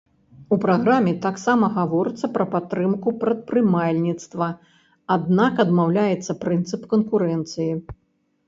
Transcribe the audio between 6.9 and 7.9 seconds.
канкурэнцыі.